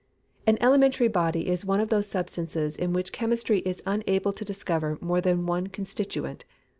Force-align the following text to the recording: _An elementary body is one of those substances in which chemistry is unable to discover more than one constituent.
_An 0.47 0.57
elementary 0.61 1.07
body 1.09 1.47
is 1.47 1.63
one 1.63 1.79
of 1.79 1.89
those 1.89 2.07
substances 2.07 2.75
in 2.75 2.91
which 2.91 3.11
chemistry 3.11 3.59
is 3.59 3.83
unable 3.85 4.33
to 4.33 4.43
discover 4.43 4.97
more 4.99 5.21
than 5.21 5.45
one 5.45 5.67
constituent. 5.67 6.43